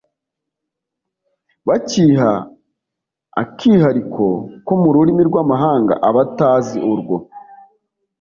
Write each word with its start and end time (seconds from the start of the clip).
bakiha 1.67 2.31
akihariko 3.41 4.25
ko 4.65 4.73
mu 4.81 4.89
rurimi 4.95 5.23
rw'amahanga, 5.29 5.93
abatazi 6.09 6.77
urwo 6.91 7.17